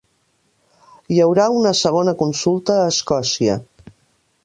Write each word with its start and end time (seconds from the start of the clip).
Hi 1.11 1.19
haurà 1.27 1.45
una 1.57 1.75
segona 1.83 2.17
consulta 2.25 2.79
a 2.87 2.91
Escòcia 2.97 3.61